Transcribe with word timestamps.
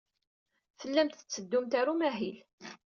Tellamt 0.79 1.15
tetteddumt 1.19 1.77
ɣer 1.77 1.87
umahil. 1.93 2.37